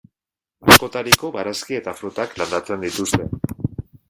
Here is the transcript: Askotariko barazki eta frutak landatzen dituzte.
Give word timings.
Askotariko 0.71 1.31
barazki 1.35 1.77
eta 1.83 1.93
frutak 2.01 2.35
landatzen 2.43 2.89
dituzte. 2.89 3.31